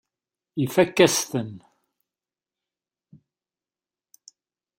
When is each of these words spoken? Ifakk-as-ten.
Ifakk-as-ten. 0.65 1.53